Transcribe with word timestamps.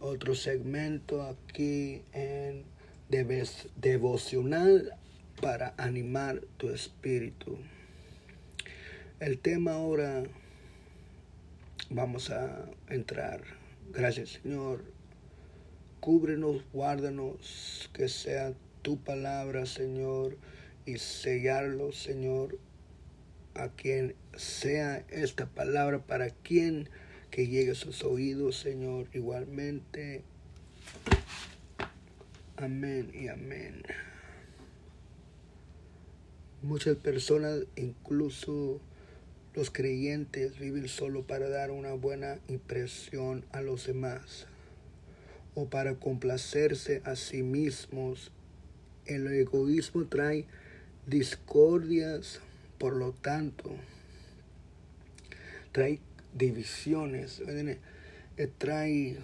otro 0.00 0.34
segmento 0.34 1.22
aquí 1.22 2.02
en 2.12 2.64
devocional 3.76 4.96
para 5.40 5.74
animar 5.76 6.40
tu 6.56 6.70
espíritu. 6.70 7.58
El 9.20 9.38
tema 9.38 9.72
ahora 9.72 10.24
vamos 11.90 12.30
a 12.30 12.66
entrar. 12.88 13.42
Gracias 13.92 14.40
Señor. 14.42 14.82
Cúbrenos, 16.00 16.64
guárdanos, 16.72 17.90
que 17.92 18.08
sea 18.08 18.54
tu 18.80 18.98
palabra, 18.98 19.66
Señor, 19.66 20.38
y 20.86 20.96
sellarlo, 20.96 21.92
Señor, 21.92 22.58
a 23.52 23.68
quien 23.68 24.14
sea 24.34 25.04
esta 25.10 25.44
palabra, 25.46 25.98
para 25.98 26.30
quien 26.30 26.88
que 27.30 27.46
llegue 27.46 27.72
a 27.72 27.74
sus 27.74 28.04
oídos, 28.04 28.56
Señor, 28.56 29.06
igualmente. 29.12 30.22
Amén 32.56 33.10
y 33.14 33.28
amén. 33.28 33.82
Muchas 36.62 36.96
personas, 36.96 37.60
incluso 37.76 38.80
los 39.54 39.70
creyentes, 39.70 40.58
viven 40.58 40.88
solo 40.88 41.22
para 41.22 41.48
dar 41.48 41.70
una 41.70 41.94
buena 41.94 42.38
impresión 42.48 43.44
a 43.52 43.62
los 43.62 43.86
demás 43.86 44.46
o 45.54 45.66
para 45.66 45.94
complacerse 45.94 47.00
a 47.04 47.16
sí 47.16 47.42
mismos. 47.42 48.30
El 49.06 49.26
egoísmo 49.28 50.04
trae 50.04 50.44
discordias, 51.06 52.40
por 52.78 52.94
lo 52.94 53.12
tanto, 53.12 53.70
trae 55.72 55.98
divisiones, 56.34 57.42
eh, 57.46 58.50
trae 58.58 59.18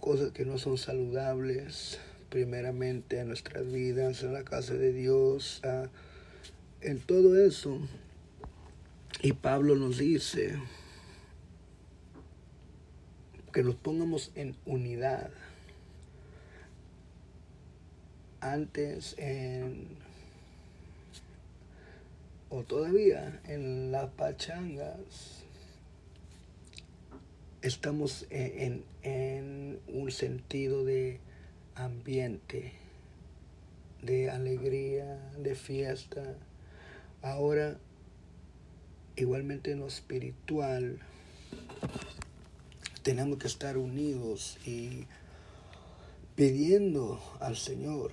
cosas 0.00 0.32
que 0.32 0.44
no 0.44 0.58
son 0.58 0.78
saludables, 0.78 1.98
primeramente 2.28 3.18
en 3.18 3.28
nuestras 3.28 3.70
vidas, 3.70 4.22
en 4.22 4.32
la 4.32 4.42
casa 4.42 4.74
de 4.74 4.92
Dios, 4.92 5.60
en 6.80 7.00
todo 7.00 7.38
eso. 7.44 7.78
Y 9.22 9.32
Pablo 9.34 9.76
nos 9.76 9.98
dice 9.98 10.58
que 13.52 13.62
nos 13.62 13.74
pongamos 13.74 14.32
en 14.34 14.56
unidad. 14.64 15.30
Antes 18.40 19.14
en 19.18 20.00
o 22.48 22.64
todavía 22.64 23.40
en 23.46 23.92
las 23.92 24.10
pachangas 24.10 25.44
estamos 27.62 28.26
en, 28.30 28.84
en, 29.02 29.78
un 29.86 30.10
sentido 30.10 30.84
de 30.84 31.20
ambiente, 31.76 32.72
de 34.02 34.30
alegría, 34.30 35.30
de 35.38 35.54
fiesta. 35.54 36.36
Ahora, 37.22 37.78
igualmente 39.16 39.70
en 39.70 39.80
lo 39.80 39.86
espiritual, 39.86 40.98
tenemos 43.02 43.38
que 43.38 43.46
estar 43.46 43.78
unidos 43.78 44.58
y 44.66 45.06
pidiendo 46.34 47.20
al 47.40 47.56
Señor. 47.56 48.10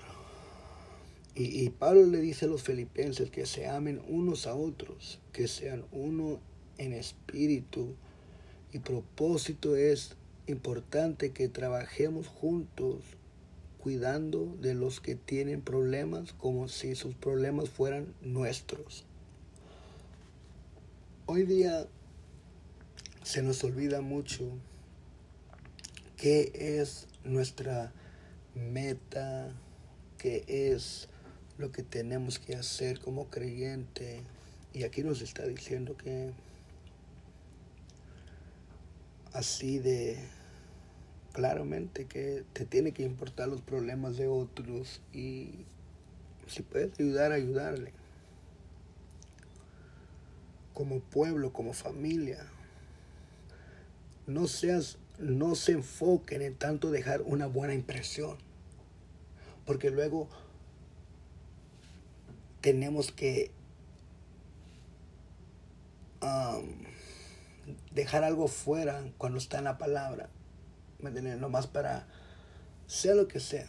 Y, 1.34 1.64
y, 1.64 1.70
Pablo 1.70 2.06
le 2.06 2.20
dice 2.20 2.46
a 2.46 2.50
los 2.50 2.64
filipenses 2.64 3.32
que 3.32 3.46
se 3.46 3.68
amen 3.68 4.02
unos 4.08 4.46
a 4.46 4.56
otros, 4.56 5.20
que 5.32 5.48
sean 5.48 5.86
uno 5.92 6.40
en 6.78 6.94
espíritu. 6.94 7.96
Y 8.72 8.80
propósito 8.80 9.76
es 9.76 10.16
importante 10.48 11.32
que 11.32 11.50
trabajemos 11.50 12.28
juntos 12.28 13.04
cuidando 13.80 14.58
de 14.62 14.74
los 14.74 15.00
que 15.00 15.16
tienen 15.16 15.62
problemas 15.62 16.34
como 16.34 16.68
si 16.68 16.96
sus 16.96 17.16
problemas 17.16 17.70
fueran 17.70 18.14
nuestros. 18.22 19.06
Hoy 21.26 21.44
día 21.44 21.88
se 23.24 23.42
nos 23.42 23.64
olvida 23.64 24.02
mucho 24.02 24.52
qué 26.18 26.52
es 26.54 27.08
nuestra 27.24 27.94
meta, 28.56 29.54
qué 30.18 30.44
es 30.48 31.08
lo 31.58 31.72
que 31.72 31.84
tenemos 31.84 32.40
que 32.40 32.56
hacer 32.56 33.00
como 33.00 33.30
creyente. 33.30 34.22
Y 34.74 34.84
aquí 34.84 35.04
nos 35.04 35.22
está 35.22 35.46
diciendo 35.46 35.96
que 35.96 36.32
así 39.34 39.80
de 39.80 40.18
claramente 41.34 42.06
que 42.06 42.44
te 42.54 42.66
tiene 42.66 42.92
que 42.92 43.04
importar 43.04 43.48
los 43.48 43.62
problemas 43.62 44.18
de 44.18 44.28
otros 44.28 45.02
y 45.14 45.66
si 46.48 46.64
puedes 46.64 47.00
ayudar, 47.00 47.32
ayudarle. 47.32 47.94
Como 50.74 51.00
pueblo, 51.00 51.54
como 51.54 51.74
familia. 51.74 52.46
No 54.26 54.48
seas, 54.48 54.98
no 55.20 55.56
se 55.56 55.74
enfoquen 55.74 56.42
en 56.42 56.56
tanto 56.56 56.92
dejar 56.92 57.22
una 57.22 57.48
buena 57.48 57.74
impresión. 57.74 58.38
Porque 59.66 59.92
luego 59.92 60.28
tenemos 62.62 63.12
que 63.12 63.52
um, 66.22 66.84
dejar 67.92 68.24
algo 68.24 68.48
fuera 68.48 69.04
cuando 69.18 69.38
está 69.38 69.60
en 69.60 69.66
la 69.66 69.78
palabra. 69.78 70.30
¿me 71.00 71.12
Nomás 71.12 71.68
para, 71.68 72.08
sea 72.88 73.16
lo 73.16 73.28
que 73.28 73.40
sea, 73.40 73.68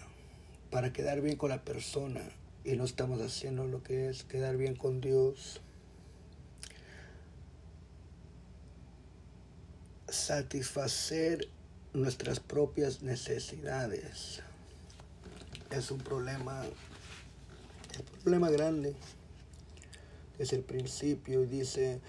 para 0.70 0.92
quedar 0.92 1.20
bien 1.20 1.36
con 1.36 1.50
la 1.50 1.64
persona 1.64 2.22
y 2.64 2.76
no 2.76 2.84
estamos 2.84 3.20
haciendo 3.20 3.66
lo 3.66 3.82
que 3.82 4.08
es 4.08 4.24
quedar 4.24 4.56
bien 4.56 4.74
con 4.74 5.00
Dios. 5.00 5.60
Satisfacer 10.08 11.48
nuestras 11.92 12.40
propias 12.40 13.02
necesidades 13.02 14.42
es 15.70 15.90
un 15.90 15.98
problema, 15.98 16.64
es 17.92 18.00
un 18.00 18.20
problema 18.22 18.50
grande. 18.50 18.94
Es 20.38 20.52
el 20.52 20.62
principio 20.62 21.46
dice, 21.46 22.00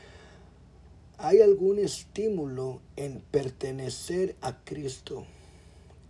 ¿Hay 1.23 1.39
algún 1.41 1.77
estímulo 1.77 2.81
en 2.95 3.21
pertenecer 3.21 4.35
a 4.41 4.63
Cristo? 4.63 5.23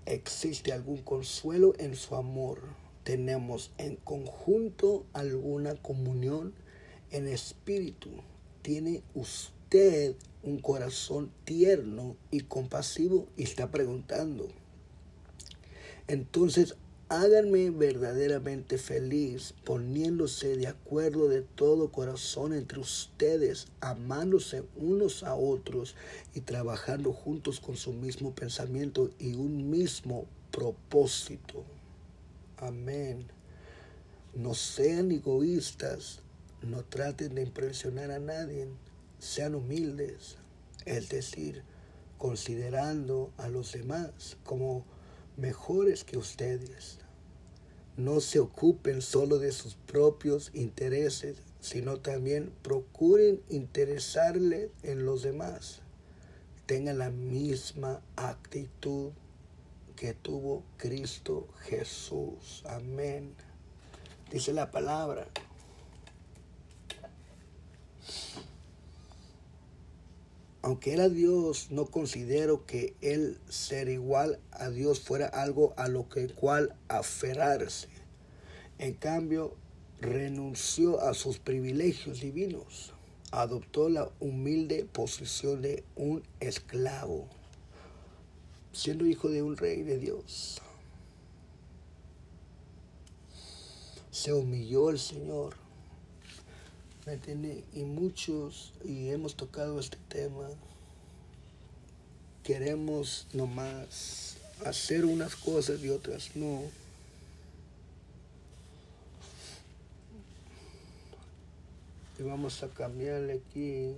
¿Existe 0.06 0.72
algún 0.72 1.00
consuelo 1.02 1.74
en 1.80 1.98
su 1.98 2.16
amor? 2.16 2.62
¿Tenemos 3.04 3.74
en 3.78 3.98
conjunto 3.98 5.06
alguna 5.12 5.76
comunión 5.76 6.54
en 7.12 7.28
espíritu? 7.28 8.10
¿Tiene 8.62 9.04
usted 9.14 10.16
un 10.44 10.60
corazón 10.60 11.30
tierno 11.44 12.16
y 12.32 12.40
compasivo? 12.40 13.28
Y 13.36 13.44
está 13.44 13.70
preguntando. 13.70 14.48
Entonces 16.08 16.78
háganme 17.12 17.72
verdaderamente 17.72 18.78
feliz 18.78 19.54
poniéndose 19.66 20.56
de 20.56 20.68
acuerdo 20.68 21.28
de 21.28 21.42
todo 21.42 21.92
corazón 21.92 22.54
entre 22.54 22.80
ustedes, 22.80 23.68
amándose 23.82 24.64
unos 24.78 25.24
a 25.24 25.36
otros 25.36 25.98
y 26.34 26.40
trabajando 26.40 27.12
juntos 27.12 27.60
con 27.60 27.76
su 27.76 27.92
mismo 27.92 28.34
pensamiento 28.34 29.10
y 29.20 29.34
un 29.34 29.70
mismo 29.70 30.26
propósito. 30.52 31.66
Amén. 32.56 33.28
No 34.34 34.54
sean 34.54 35.12
egoístas, 35.12 36.22
no 36.62 36.86
traten 36.86 37.36
de 37.36 37.42
impresionar 37.42 38.10
a 38.12 38.20
nadie, 38.20 38.70
sean 39.20 39.56
humildes, 39.56 40.38
es 40.86 41.10
decir, 41.10 41.64
considerando 42.18 43.34
a 43.36 43.50
los 43.50 43.74
demás 43.74 44.38
como 44.46 44.86
mejores 45.36 46.06
que 46.06 46.18
ustedes. 46.18 47.01
No 47.98 48.20
se 48.22 48.40
ocupen 48.40 49.02
solo 49.02 49.38
de 49.38 49.52
sus 49.52 49.76
propios 49.76 50.52
intereses, 50.54 51.38
sino 51.60 52.00
también 52.00 52.54
procuren 52.62 53.42
interesarle 53.50 54.72
en 54.84 55.06
los 55.06 55.24
demás. 55.24 55.82
Tengan 56.66 56.98
la 56.98 57.10
misma 57.10 58.02
actitud 58.16 59.12
que 59.96 60.14
tuvo 60.14 60.64
Cristo 60.78 61.48
Jesús. 61.64 62.64
Amén. 62.66 63.36
Dice 64.32 64.54
la 64.54 64.72
palabra. 64.72 65.28
Aunque 70.72 70.94
era 70.94 71.10
Dios, 71.10 71.68
no 71.70 71.88
considero 71.88 72.66
que 72.66 72.96
el 73.02 73.38
ser 73.50 73.90
igual 73.90 74.40
a 74.52 74.70
Dios 74.70 75.02
fuera 75.02 75.26
algo 75.26 75.74
a 75.76 75.90
lo 75.90 76.08
que 76.08 76.30
cual 76.30 76.78
aferrarse. 76.88 77.90
En 78.80 78.94
cambio, 78.94 79.54
renunció 80.00 81.02
a 81.02 81.14
sus 81.14 81.40
privilegios 81.40 82.22
divinos, 82.22 82.94
adoptó 83.32 83.90
la 83.90 84.10
humilde 84.22 84.86
posición 84.86 85.62
de 85.62 85.84
un 85.98 86.24
esclavo. 86.40 87.28
siendo 88.72 89.06
hijo 89.06 89.28
de 89.28 89.44
un 89.44 89.58
rey 89.58 89.84
de 89.84 90.00
Dios. 90.00 90.62
Se 94.10 94.32
humilló 94.32 94.90
el 94.90 95.00
Señor. 95.00 95.58
¿Me 97.06 97.14
entiende? 97.14 97.64
Y 97.74 97.84
muchos, 97.84 98.74
y 98.86 99.10
hemos 99.10 99.36
tocado 99.36 99.80
este 99.80 99.98
tema, 100.08 100.48
queremos 102.44 103.28
nomás 103.34 104.38
hacer 104.66 105.06
unas 105.06 105.36
cosas 105.36 105.84
y 105.84 105.90
otras 105.90 106.36
no. 106.36 106.62
Y 112.20 112.24
vamos 112.24 112.62
a 112.62 112.68
cambiarle 112.68 113.42
aquí. 113.48 113.96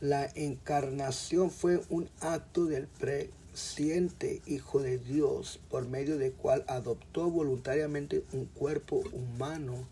La 0.00 0.30
encarnación 0.36 1.50
fue 1.50 1.82
un 1.90 2.08
acto 2.20 2.66
del 2.66 2.86
presciente 2.86 4.40
Hijo 4.46 4.80
de 4.80 4.98
Dios 4.98 5.58
por 5.68 5.88
medio 5.88 6.16
del 6.16 6.32
cual 6.32 6.64
adoptó 6.68 7.28
voluntariamente 7.28 8.24
un 8.32 8.46
cuerpo 8.46 9.02
humano 9.12 9.88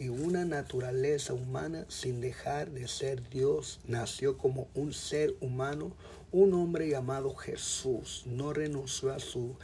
y 0.00 0.08
una 0.08 0.46
naturaleza 0.46 1.34
humana 1.34 1.84
sin 1.88 2.22
dejar 2.22 2.70
de 2.70 2.88
ser 2.88 3.28
Dios. 3.28 3.80
Nació 3.86 4.38
como 4.38 4.66
un 4.74 4.94
ser 4.94 5.34
humano, 5.40 5.92
un 6.32 6.54
hombre 6.54 6.88
llamado 6.88 7.34
Jesús. 7.34 8.22
No 8.24 8.54
renunció 8.54 9.12
a 9.12 9.20
su 9.20 9.56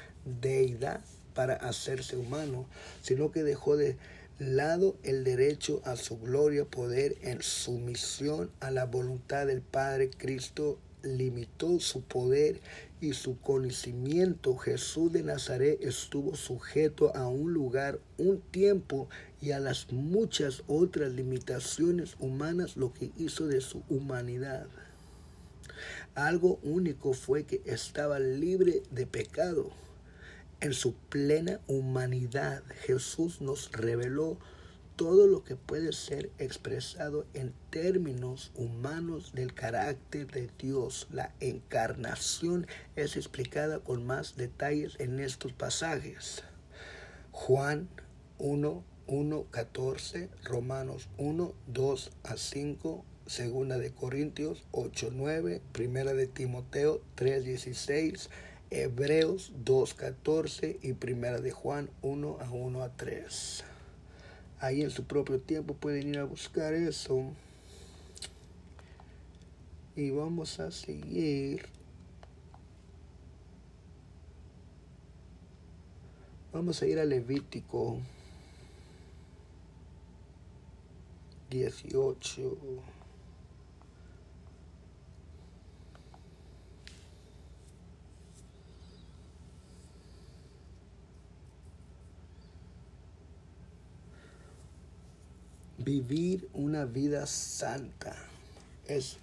deidad 0.43 1.01
para 1.35 1.55
hacerse 1.55 2.19
humano, 2.19 2.67
sino 3.01 3.33
que 3.33 3.45
dejó 3.45 3.79
de 3.79 3.97
lado 4.39 4.97
el 5.05 5.25
derecho 5.25 5.81
a 5.87 5.97
su 5.97 6.19
gloria, 6.19 6.67
poder 6.67 7.17
en 7.23 7.41
sumisión 7.41 8.51
a 8.61 8.71
la 8.71 8.85
voluntad 8.85 9.47
del 9.47 9.63
Padre 9.63 10.11
Cristo 10.11 10.79
limitó 11.07 11.81
su 11.81 12.03
poder 12.03 12.61
y 13.01 13.13
su 13.15 13.41
conocimiento. 13.41 14.57
Jesús 14.57 15.13
de 15.13 15.23
Nazaret 15.23 15.79
estuvo 15.83 16.35
sujeto 16.35 17.15
a 17.17 17.29
un 17.29 17.53
lugar, 17.53 17.99
un 18.19 18.41
tiempo 18.41 19.09
y 19.41 19.53
a 19.53 19.61
las 19.61 19.93
muchas 19.93 20.63
otras 20.67 21.13
limitaciones 21.13 22.17
humanas, 22.19 22.77
lo 22.77 22.93
que 22.93 23.13
hizo 23.17 23.47
de 23.47 23.61
su 23.61 23.83
humanidad. 23.89 24.67
Algo 26.15 26.59
único 26.63 27.13
fue 27.13 27.45
que 27.45 27.63
estaba 27.65 28.19
libre 28.19 28.83
de 28.91 29.07
pecado 29.07 29.71
en 30.61 30.73
su 30.73 30.95
plena 30.95 31.61
humanidad, 31.67 32.63
Jesús 32.87 33.43
nos 33.43 33.71
reveló 33.73 34.39
todo 34.97 35.27
lo 35.27 35.45
que 35.45 35.57
puede 35.57 35.93
ser 35.93 36.31
expresado 36.39 37.27
en 37.35 37.53
términos 37.71 38.51
humanos 38.55 39.33
del 39.35 39.53
carácter 39.53 40.27
de 40.27 40.49
Dios. 40.59 41.07
La 41.13 41.35
encarnación 41.41 42.67
es 42.97 43.17
explicada 43.17 43.79
con 43.79 44.07
más 44.07 44.37
detalles 44.37 44.97
en 44.99 45.21
estos 45.21 45.53
pasajes. 45.53 46.43
Juan 47.31 47.89
1, 48.39 48.85
1, 49.07 49.47
14, 49.51 50.31
Romanos 50.45 51.09
1, 51.19 51.55
2 51.67 52.11
a 52.25 52.37
5, 52.37 53.05
Segunda 53.27 53.79
de 53.79 53.93
Corintios 53.93 54.65
8, 54.71 55.11
9, 55.13 55.61
Primera 55.73 56.15
de 56.15 56.27
Timoteo 56.27 57.03
3, 57.17 57.45
16, 57.45 58.31
Hebreos 58.71 59.53
2.14 59.65 60.79
y 60.81 60.95
Primera 60.95 61.41
de 61.41 61.51
Juan 61.51 61.91
1 62.03 62.39
a 62.41 62.51
1 62.51 62.83
a 62.83 62.97
3. 62.97 63.65
Ahí 64.59 64.83
en 64.83 64.91
su 64.91 65.05
propio 65.05 65.41
tiempo 65.41 65.75
pueden 65.75 66.09
ir 66.09 66.19
a 66.19 66.25
buscar 66.25 66.75
eso. 66.75 67.31
Y 69.95 70.11
vamos 70.11 70.61
a 70.61 70.71
seguir. 70.71 71.67
Vamos 76.53 76.81
a 76.81 76.87
ir 76.87 76.99
a 76.99 77.05
Levítico 77.05 77.99
18. 81.51 82.96
Vivir 95.87 96.49
una 96.53 96.85
vida 96.85 97.27
santa. 97.27 98.17
Es 98.89 99.19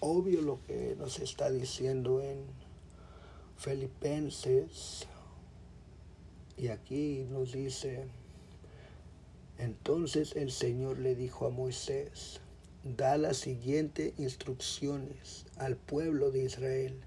obvio 0.00 0.40
lo 0.40 0.58
que 0.66 0.96
nos 0.98 1.18
está 1.18 1.50
diciendo 1.50 2.22
en 2.22 2.38
Filipenses. 3.58 5.06
Y 6.56 6.68
aquí 6.68 7.26
nos 7.30 7.52
dice, 7.52 8.06
entonces 9.58 10.34
el 10.36 10.50
Señor 10.50 10.98
le 10.98 11.14
dijo 11.14 11.44
a 11.44 11.50
Moisés, 11.50 12.40
da 12.82 13.18
las 13.18 13.36
siguientes 13.36 14.18
instrucciones 14.18 15.44
al 15.58 15.76
pueblo 15.76 16.30
de 16.30 16.44
Israel. 16.44 16.98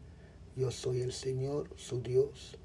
Yo 0.56 0.70
soy 0.70 1.02
el 1.02 1.14
Señor, 1.14 1.68
su 1.78 2.04
Dios. 2.04 2.60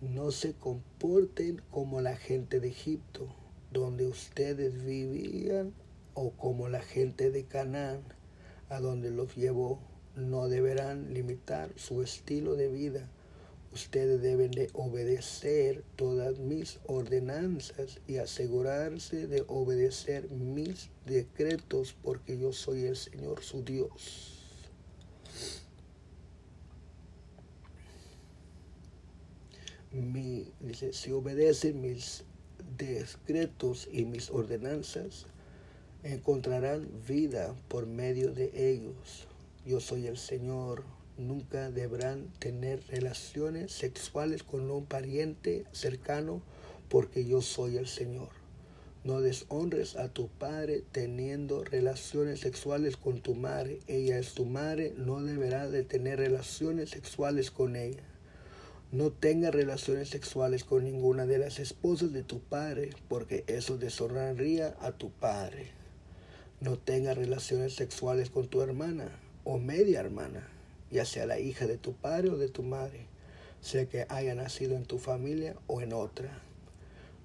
No 0.00 0.32
se 0.32 0.52
comporten 0.52 1.62
como 1.70 2.00
la 2.00 2.16
gente 2.16 2.58
de 2.58 2.70
Egipto 2.70 3.28
donde 3.72 4.06
ustedes 4.06 4.84
vivían 4.84 5.72
o 6.14 6.30
como 6.30 6.68
la 6.68 6.82
gente 6.82 7.30
de 7.30 7.44
Canaán, 7.44 8.02
a 8.68 8.80
donde 8.80 9.10
los 9.10 9.34
llevó, 9.36 9.80
no 10.16 10.48
deberán 10.48 11.12
limitar 11.14 11.72
su 11.76 12.02
estilo 12.02 12.56
de 12.56 12.68
vida. 12.68 13.08
Ustedes 13.72 14.20
deben 14.20 14.50
de 14.50 14.68
obedecer 14.72 15.84
todas 15.94 16.40
mis 16.40 16.80
ordenanzas 16.86 18.00
y 18.08 18.16
asegurarse 18.16 19.28
de 19.28 19.44
obedecer 19.46 20.28
mis 20.30 20.90
decretos 21.06 21.94
porque 22.02 22.36
yo 22.36 22.52
soy 22.52 22.86
el 22.86 22.96
Señor 22.96 23.44
su 23.44 23.62
Dios. 23.62 24.36
Mi, 29.92 30.52
dice, 30.60 30.92
si 30.92 31.12
obedecen 31.12 31.80
mis 31.80 32.24
decretos 32.76 33.88
y 33.90 34.04
mis 34.04 34.30
ordenanzas, 34.30 35.26
encontrarán 36.02 36.88
vida 37.06 37.54
por 37.68 37.86
medio 37.86 38.32
de 38.32 38.50
ellos. 38.72 39.26
Yo 39.66 39.80
soy 39.80 40.06
el 40.06 40.16
Señor. 40.16 40.84
Nunca 41.18 41.70
deberán 41.70 42.28
tener 42.38 42.82
relaciones 42.88 43.72
sexuales 43.72 44.42
con 44.42 44.70
un 44.70 44.86
pariente 44.86 45.64
cercano 45.72 46.40
porque 46.88 47.26
yo 47.26 47.42
soy 47.42 47.76
el 47.76 47.86
Señor. 47.86 48.30
No 49.04 49.20
deshonres 49.20 49.96
a 49.96 50.08
tu 50.08 50.28
padre 50.28 50.82
teniendo 50.92 51.64
relaciones 51.64 52.40
sexuales 52.40 52.96
con 52.96 53.20
tu 53.20 53.34
madre. 53.34 53.80
Ella 53.86 54.18
es 54.18 54.34
tu 54.34 54.44
madre, 54.44 54.92
no 54.96 55.22
deberás 55.22 55.72
de 55.72 55.84
tener 55.84 56.18
relaciones 56.18 56.90
sexuales 56.90 57.50
con 57.50 57.76
ella. 57.76 58.02
No 58.92 59.12
tengas 59.12 59.54
relaciones 59.54 60.08
sexuales 60.08 60.64
con 60.64 60.82
ninguna 60.82 61.24
de 61.24 61.38
las 61.38 61.60
esposas 61.60 62.12
de 62.12 62.24
tu 62.24 62.40
padre, 62.40 62.90
porque 63.08 63.44
eso 63.46 63.78
deshonraría 63.78 64.74
a 64.80 64.90
tu 64.90 65.12
padre. 65.12 65.68
No 66.60 66.76
tengas 66.76 67.16
relaciones 67.16 67.74
sexuales 67.74 68.30
con 68.30 68.48
tu 68.48 68.62
hermana 68.62 69.08
o 69.44 69.58
media 69.58 70.00
hermana, 70.00 70.48
ya 70.90 71.04
sea 71.04 71.24
la 71.26 71.38
hija 71.38 71.68
de 71.68 71.78
tu 71.78 71.92
padre 71.92 72.30
o 72.30 72.36
de 72.36 72.48
tu 72.48 72.64
madre, 72.64 73.06
sea 73.60 73.86
que 73.86 74.06
haya 74.08 74.34
nacido 74.34 74.74
en 74.74 74.86
tu 74.86 74.98
familia 74.98 75.54
o 75.68 75.80
en 75.82 75.92
otra. 75.92 76.42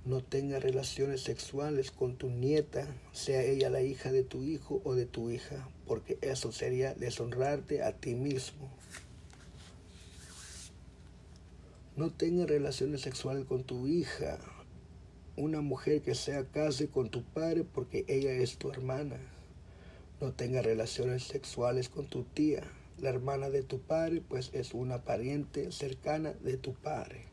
No 0.05 0.23
tengas 0.23 0.61
relaciones 0.61 1.21
sexuales 1.21 1.89
con 1.89 2.15
tu 2.15 2.29
nieta, 2.29 2.85
sea 3.11 3.41
ella 3.41 3.71
la 3.71 3.81
hija 3.81 4.11
de 4.11 4.21
tu 4.21 4.43
hijo 4.43 4.81
o 4.83 4.93
de 4.93 5.07
tu 5.07 5.31
hija, 5.31 5.67
porque 5.87 6.19
eso 6.21 6.51
sería 6.51 6.93
deshonrarte 6.93 7.81
a 7.81 7.91
ti 7.91 8.13
mismo. 8.13 8.69
No 11.97 12.11
tengas 12.11 12.49
relaciones 12.49 12.99
sexuales 12.99 13.45
con 13.45 13.63
tu 13.63 13.87
hija. 13.87 14.37
Una 15.37 15.61
mujer 15.61 16.01
que 16.01 16.13
sea 16.13 16.43
case 16.43 16.89
con 16.89 17.09
tu 17.09 17.23
padre 17.23 17.63
porque 17.63 18.03
ella 18.09 18.33
es 18.33 18.57
tu 18.57 18.69
hermana. 18.69 19.15
No 20.19 20.33
tengas 20.33 20.65
relaciones 20.65 21.23
sexuales 21.23 21.87
con 21.87 22.07
tu 22.07 22.23
tía. 22.23 22.63
La 22.97 23.11
hermana 23.11 23.49
de 23.49 23.63
tu 23.63 23.79
padre 23.79 24.21
pues 24.27 24.49
es 24.51 24.73
una 24.73 25.05
pariente 25.05 25.71
cercana 25.71 26.33
de 26.33 26.57
tu 26.57 26.73
padre. 26.73 27.27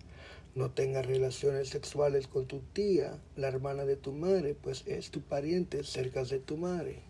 No 0.54 0.70
tengas 0.70 1.06
relaciones 1.06 1.68
sexuales 1.68 2.28
con 2.28 2.46
tu 2.46 2.60
tía. 2.72 3.18
La 3.34 3.48
hermana 3.48 3.84
de 3.84 3.96
tu 3.96 4.12
madre 4.12 4.54
pues 4.54 4.84
es 4.86 5.10
tu 5.10 5.22
pariente 5.22 5.82
cerca 5.82 6.22
de 6.22 6.38
tu 6.38 6.56
madre. 6.56 7.02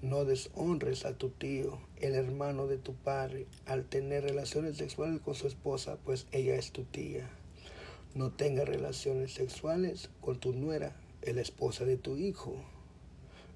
No 0.00 0.24
deshonres 0.24 1.04
a 1.04 1.18
tu 1.18 1.30
tío, 1.30 1.80
el 1.96 2.14
hermano 2.14 2.68
de 2.68 2.78
tu 2.78 2.94
padre, 2.94 3.46
al 3.66 3.84
tener 3.84 4.22
relaciones 4.22 4.76
sexuales 4.76 5.20
con 5.20 5.34
su 5.34 5.48
esposa, 5.48 5.98
pues 6.04 6.28
ella 6.30 6.54
es 6.54 6.70
tu 6.70 6.84
tía. 6.84 7.28
No 8.14 8.30
tengas 8.30 8.68
relaciones 8.68 9.32
sexuales 9.32 10.08
con 10.20 10.38
tu 10.38 10.52
nuera, 10.52 10.94
la 11.22 11.40
esposa 11.40 11.84
de 11.84 11.96
tu 11.96 12.16
hijo. 12.16 12.54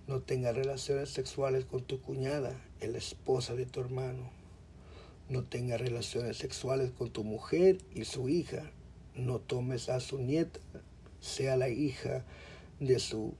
No 0.08 0.20
tengas 0.20 0.56
relaciones 0.56 1.10
sexuales 1.10 1.64
con 1.64 1.84
tu 1.84 2.00
cuñada, 2.00 2.60
la 2.80 2.98
esposa 2.98 3.54
de 3.54 3.66
tu 3.66 3.78
hermano. 3.78 4.28
No 5.28 5.44
tengas 5.44 5.80
relaciones 5.80 6.38
sexuales 6.38 6.90
con 6.90 7.10
tu 7.10 7.22
mujer 7.22 7.78
y 7.94 8.04
su 8.04 8.28
hija. 8.28 8.68
No 9.14 9.38
tomes 9.38 9.88
a 9.88 10.00
su 10.00 10.18
nieta, 10.18 10.58
sea 11.20 11.56
la 11.56 11.68
hija 11.68 12.24
de 12.80 12.98
su 12.98 13.36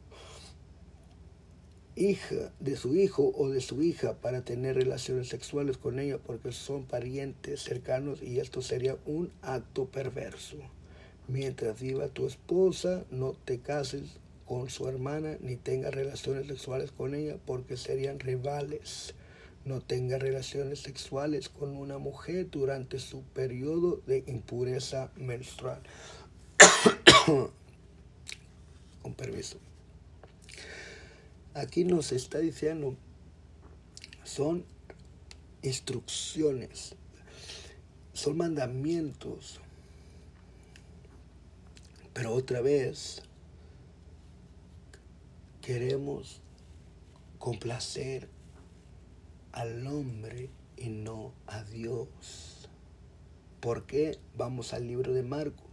hija, 1.96 2.52
de 2.60 2.76
su 2.76 2.96
hijo 2.96 3.32
o 3.36 3.50
de 3.50 3.60
su 3.60 3.82
hija 3.82 4.14
para 4.14 4.42
tener 4.42 4.76
relaciones 4.76 5.28
sexuales 5.28 5.76
con 5.76 5.98
ella 5.98 6.18
porque 6.18 6.52
son 6.52 6.84
parientes 6.84 7.62
cercanos 7.62 8.22
y 8.22 8.40
esto 8.40 8.62
sería 8.62 8.96
un 9.06 9.30
acto 9.42 9.86
perverso. 9.86 10.56
Mientras 11.28 11.80
viva 11.80 12.08
tu 12.08 12.26
esposa, 12.26 13.04
no 13.10 13.34
te 13.44 13.60
cases 13.60 14.02
con 14.46 14.68
su 14.70 14.88
hermana 14.88 15.36
ni 15.40 15.56
tengas 15.56 15.94
relaciones 15.94 16.46
sexuales 16.46 16.92
con 16.92 17.14
ella 17.14 17.36
porque 17.46 17.76
serían 17.76 18.18
rivales. 18.20 19.14
No 19.64 19.80
tenga 19.80 20.18
relaciones 20.18 20.80
sexuales 20.80 21.48
con 21.48 21.76
una 21.76 21.98
mujer 21.98 22.50
durante 22.50 22.98
su 22.98 23.22
periodo 23.22 24.00
de 24.06 24.24
impureza 24.26 25.12
menstrual. 25.16 25.80
con 29.02 29.14
permiso. 29.14 29.58
Aquí 31.54 31.84
nos 31.84 32.12
está 32.12 32.38
diciendo, 32.38 32.96
son 34.24 34.64
instrucciones, 35.62 36.94
son 38.14 38.38
mandamientos. 38.38 39.60
Pero 42.14 42.32
otra 42.32 42.60
vez, 42.62 43.22
queremos 45.60 46.40
complacer 47.38 48.28
al 49.52 49.86
hombre 49.86 50.48
y 50.76 50.88
no 50.88 51.32
a 51.46 51.64
Dios. 51.64 52.68
¿Por 53.60 53.86
qué? 53.86 54.18
Vamos 54.36 54.72
al 54.72 54.86
libro 54.86 55.12
de 55.12 55.22
Marcos. 55.22 55.71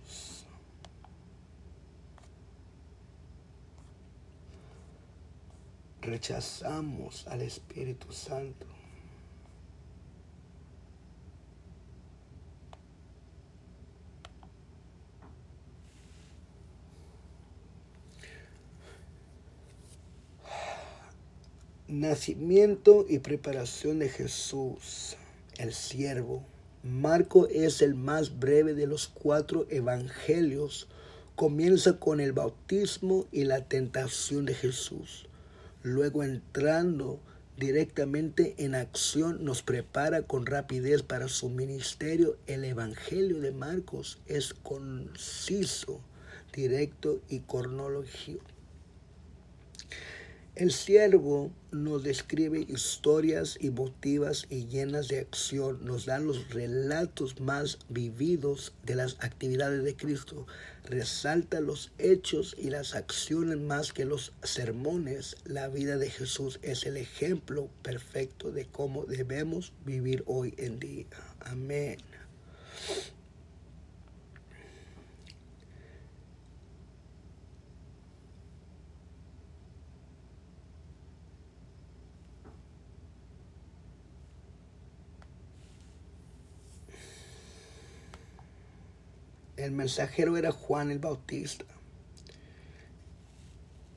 Rechazamos 6.10 7.28
al 7.28 7.44
Espíritu 7.44 8.12
Santo. 8.12 8.66
Nacimiento 21.88 23.06
y 23.08 23.20
preparación 23.20 24.00
de 24.00 24.10
Jesús, 24.10 25.16
el 25.60 25.74
siervo. 25.74 26.44
Marco 26.82 27.48
es 27.50 27.84
el 27.84 27.94
más 27.94 28.40
breve 28.40 28.74
de 28.74 28.88
los 28.88 29.08
cuatro 29.08 29.68
evangelios. 29.70 30.88
Comienza 31.36 32.00
con 32.00 32.20
el 32.20 32.32
bautismo 32.32 33.28
y 33.32 33.44
la 33.44 33.66
tentación 33.66 34.46
de 34.46 34.56
Jesús. 34.56 35.29
Luego 35.82 36.24
entrando 36.24 37.22
directamente 37.58 38.56
en 38.58 38.76
acción 38.76 39.44
nos 39.44 39.62
prepara 39.62 40.24
con 40.24 40.46
rapidez 40.46 41.04
para 41.04 41.28
su 41.28 41.50
ministerio. 41.50 42.38
El 42.48 42.64
Evangelio 42.64 43.40
de 43.40 43.52
Marcos 43.52 44.20
es 44.26 44.54
conciso, 44.54 46.02
directo 46.54 47.22
y 47.30 47.42
cronológico 47.42 48.59
el 50.56 50.72
siervo 50.72 51.52
nos 51.72 52.04
describe 52.04 52.66
historias 52.68 53.58
emotivas 53.62 54.46
y 54.50 54.68
llenas 54.68 55.08
de 55.08 55.20
acción, 55.20 55.86
nos 55.86 56.06
da 56.06 56.20
los 56.20 56.50
relatos 56.50 57.40
más 57.40 57.80
vividos 57.90 58.74
de 58.84 58.96
las 58.96 59.18
actividades 59.20 59.84
de 59.84 59.96
Cristo, 59.96 60.48
resalta 60.84 61.62
los 61.62 61.92
hechos 61.98 62.56
y 62.58 62.72
las 62.72 62.96
acciones 62.96 63.58
más 63.60 63.94
que 63.94 64.06
los 64.06 64.34
sermones. 64.44 65.38
La 65.46 65.68
vida 65.68 65.98
de 65.98 66.10
Jesús 66.10 66.60
es 66.62 66.86
el 66.86 66.98
ejemplo 66.98 67.70
perfecto 67.84 68.52
de 68.52 68.66
cómo 68.66 69.06
debemos 69.06 69.74
vivir 69.86 70.24
hoy 70.26 70.56
en 70.58 70.80
día. 70.80 71.06
Amén. 71.42 71.98
El 89.60 89.74
mensajero 89.74 90.38
era 90.38 90.54
Juan 90.54 90.90
el 90.90 91.00
Bautista. 91.00 91.66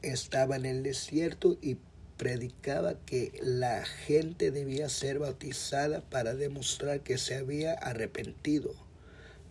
Estaba 0.02 0.56
en 0.56 0.66
el 0.66 0.82
desierto 0.82 1.56
y 1.62 1.76
predicaba 2.16 2.98
que 3.06 3.38
la 3.40 3.84
gente 3.84 4.50
debía 4.50 4.88
ser 4.88 5.20
bautizada 5.20 6.00
para 6.00 6.34
demostrar 6.34 7.02
que 7.02 7.16
se 7.16 7.36
había 7.36 7.74
arrepentido 7.74 8.74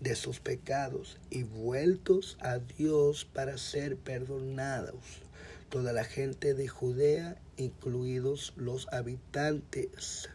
de 0.01 0.15
sus 0.15 0.41
pecados 0.41 1.17
y 1.29 1.43
vueltos 1.43 2.37
a 2.41 2.57
Dios 2.57 3.23
para 3.23 3.57
ser 3.57 3.95
perdonados. 3.95 5.21
Toda 5.69 5.93
la 5.93 6.03
gente 6.03 6.53
de 6.53 6.67
Judea, 6.67 7.37
incluidos 7.55 8.51
los 8.57 8.89
habitantes 8.91 10.29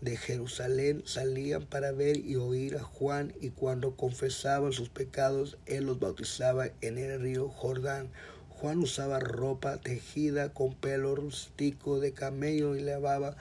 de 0.00 0.16
Jerusalén 0.16 1.02
salían 1.04 1.66
para 1.66 1.92
ver 1.92 2.16
y 2.16 2.36
oír 2.36 2.76
a 2.76 2.82
Juan 2.82 3.34
y 3.40 3.50
cuando 3.50 3.96
confesaban 3.96 4.72
sus 4.72 4.88
pecados, 4.88 5.58
él 5.66 5.84
los 5.86 6.00
bautizaba 6.00 6.70
en 6.80 6.96
el 6.96 7.20
río 7.20 7.48
Jordán. 7.48 8.08
Juan 8.48 8.78
usaba 8.78 9.20
ropa 9.20 9.78
tejida 9.78 10.54
con 10.54 10.74
pelo 10.74 11.14
rústico 11.14 12.00
de 12.00 12.12
camello 12.12 12.76
y 12.76 12.80
lavaba 12.80 13.36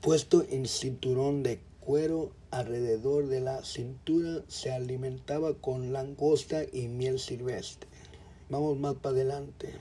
puesto 0.00 0.46
en 0.50 0.66
cinturón 0.66 1.42
de 1.42 1.60
cuero 1.80 2.32
alrededor 2.50 3.26
de 3.26 3.40
la 3.40 3.64
cintura, 3.64 4.42
se 4.48 4.72
alimentaba 4.72 5.54
con 5.54 5.92
langosta 5.92 6.62
y 6.72 6.88
miel 6.88 7.18
silvestre. 7.18 7.88
Vamos 8.48 8.78
más 8.78 8.94
para 8.94 9.14
adelante. 9.16 9.74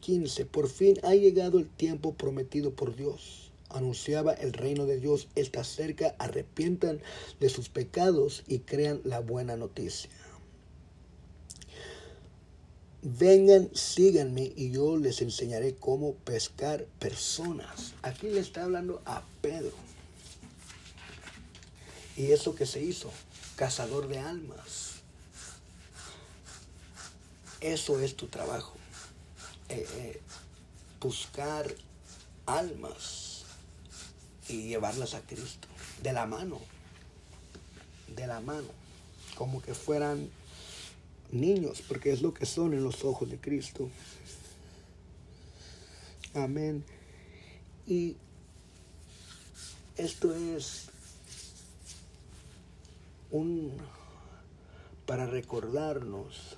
15. 0.00 0.44
Por 0.46 0.68
fin 0.68 0.98
ha 1.02 1.14
llegado 1.14 1.58
el 1.58 1.68
tiempo 1.68 2.14
prometido 2.14 2.72
por 2.72 2.96
Dios 2.96 3.46
anunciaba 3.70 4.32
el 4.32 4.52
reino 4.52 4.86
de 4.86 5.00
Dios 5.00 5.28
está 5.34 5.64
cerca, 5.64 6.14
arrepientan 6.18 7.00
de 7.40 7.48
sus 7.48 7.68
pecados 7.68 8.44
y 8.46 8.60
crean 8.60 9.00
la 9.04 9.20
buena 9.20 9.56
noticia. 9.56 10.10
Vengan, 13.02 13.70
síganme 13.74 14.52
y 14.56 14.72
yo 14.72 14.96
les 14.96 15.22
enseñaré 15.22 15.74
cómo 15.76 16.14
pescar 16.14 16.86
personas. 16.98 17.94
Aquí 18.02 18.28
le 18.28 18.40
está 18.40 18.64
hablando 18.64 19.00
a 19.04 19.22
Pedro. 19.42 19.74
Y 22.16 22.32
eso 22.32 22.54
que 22.54 22.66
se 22.66 22.82
hizo, 22.82 23.12
cazador 23.56 24.08
de 24.08 24.18
almas. 24.18 24.94
Eso 27.60 28.00
es 28.00 28.16
tu 28.16 28.26
trabajo. 28.26 28.74
Eh, 29.68 29.86
eh, 29.98 30.20
buscar 31.00 31.72
almas 32.46 33.35
y 34.48 34.68
llevarlas 34.68 35.14
a 35.14 35.20
Cristo, 35.20 35.68
de 36.02 36.12
la 36.12 36.26
mano, 36.26 36.60
de 38.14 38.26
la 38.26 38.40
mano, 38.40 38.68
como 39.34 39.60
que 39.60 39.74
fueran 39.74 40.28
niños, 41.30 41.82
porque 41.86 42.12
es 42.12 42.22
lo 42.22 42.32
que 42.32 42.46
son 42.46 42.72
en 42.72 42.84
los 42.84 43.04
ojos 43.04 43.28
de 43.30 43.38
Cristo. 43.38 43.90
Amén. 46.34 46.84
Y 47.86 48.16
esto 49.96 50.34
es 50.34 50.86
un 53.30 53.72
para 55.06 55.26
recordarnos 55.26 56.56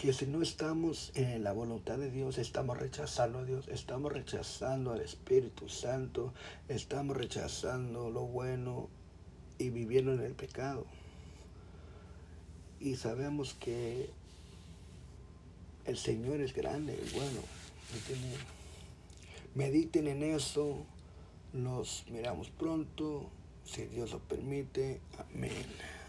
que 0.00 0.14
si 0.14 0.26
no 0.26 0.40
estamos 0.40 1.12
en 1.14 1.44
la 1.44 1.52
voluntad 1.52 1.98
de 1.98 2.10
Dios, 2.10 2.38
estamos 2.38 2.78
rechazando 2.78 3.40
a 3.40 3.44
Dios, 3.44 3.68
estamos 3.68 4.10
rechazando 4.10 4.92
al 4.92 5.02
Espíritu 5.02 5.68
Santo, 5.68 6.32
estamos 6.68 7.18
rechazando 7.18 8.08
lo 8.08 8.22
bueno 8.22 8.88
y 9.58 9.68
viviendo 9.68 10.14
en 10.14 10.22
el 10.22 10.32
pecado. 10.32 10.86
Y 12.80 12.96
sabemos 12.96 13.52
que 13.60 14.08
el 15.84 15.98
Señor 15.98 16.40
es 16.40 16.54
grande 16.54 16.94
y 16.94 17.14
bueno. 17.14 17.40
Mediten 19.54 20.08
en 20.08 20.22
eso. 20.22 20.78
Nos 21.52 22.06
miramos 22.08 22.48
pronto, 22.48 23.28
si 23.64 23.84
Dios 23.84 24.12
lo 24.12 24.18
permite. 24.20 25.02
Amén. 25.18 25.99